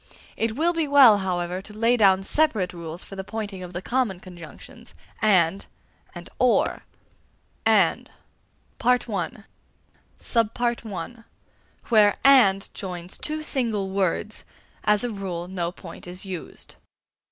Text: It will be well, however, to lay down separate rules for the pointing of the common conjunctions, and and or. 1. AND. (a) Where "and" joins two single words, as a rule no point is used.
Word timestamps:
It 0.35 0.55
will 0.55 0.73
be 0.73 0.87
well, 0.87 1.19
however, 1.19 1.61
to 1.61 1.77
lay 1.77 1.95
down 1.95 2.23
separate 2.23 2.73
rules 2.73 3.03
for 3.03 3.15
the 3.15 3.23
pointing 3.23 3.61
of 3.61 3.71
the 3.71 3.83
common 3.83 4.19
conjunctions, 4.19 4.95
and 5.21 5.67
and 6.15 6.27
or. 6.39 6.85
1. 7.67 8.07
AND. 8.07 8.09
(a) 8.83 9.45
Where 11.91 12.17
"and" 12.23 12.73
joins 12.73 13.17
two 13.19 13.43
single 13.43 13.91
words, 13.91 14.43
as 14.83 15.03
a 15.03 15.11
rule 15.11 15.47
no 15.47 15.71
point 15.71 16.07
is 16.07 16.25
used. 16.25 16.77